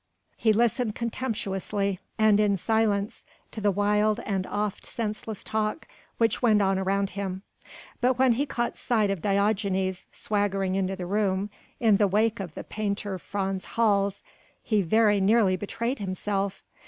[0.35, 6.59] He listened contemptuously and in silence to the wild and oft senseless talk which went
[6.59, 7.43] on around him;
[7.99, 12.55] but when he caught sight of Diogenes swaggering into the room in the wake of
[12.55, 14.23] the painter Frans Hals
[14.63, 16.63] he very nearly betrayed himself.